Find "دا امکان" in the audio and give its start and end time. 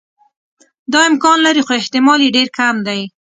0.91-1.37